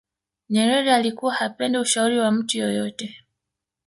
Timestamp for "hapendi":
1.33-1.77